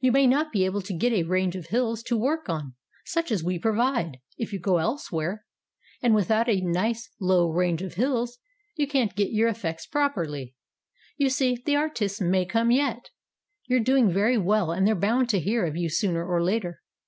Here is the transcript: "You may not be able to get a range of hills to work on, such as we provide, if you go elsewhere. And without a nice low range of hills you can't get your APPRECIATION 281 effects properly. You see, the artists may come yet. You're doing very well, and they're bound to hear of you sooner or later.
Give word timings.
"You 0.00 0.12
may 0.12 0.28
not 0.28 0.52
be 0.52 0.64
able 0.64 0.80
to 0.82 0.94
get 0.96 1.12
a 1.12 1.24
range 1.24 1.56
of 1.56 1.66
hills 1.66 2.00
to 2.04 2.16
work 2.16 2.48
on, 2.48 2.74
such 3.04 3.32
as 3.32 3.42
we 3.42 3.58
provide, 3.58 4.18
if 4.38 4.52
you 4.52 4.60
go 4.60 4.78
elsewhere. 4.78 5.44
And 6.00 6.14
without 6.14 6.48
a 6.48 6.60
nice 6.60 7.10
low 7.20 7.50
range 7.50 7.82
of 7.82 7.94
hills 7.94 8.38
you 8.76 8.86
can't 8.86 9.16
get 9.16 9.32
your 9.32 9.48
APPRECIATION 9.48 9.90
281 9.90 10.46
effects 10.46 10.54
properly. 10.54 10.54
You 11.16 11.30
see, 11.30 11.60
the 11.66 11.74
artists 11.74 12.20
may 12.20 12.46
come 12.46 12.70
yet. 12.70 13.10
You're 13.64 13.80
doing 13.80 14.08
very 14.08 14.38
well, 14.38 14.70
and 14.70 14.86
they're 14.86 14.94
bound 14.94 15.28
to 15.30 15.40
hear 15.40 15.66
of 15.66 15.76
you 15.76 15.90
sooner 15.90 16.24
or 16.24 16.40
later. 16.40 16.80